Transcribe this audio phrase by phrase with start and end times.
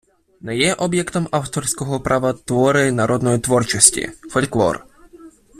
[0.41, 4.85] Не є об'єктом авторського права твори народної творчості, фольклор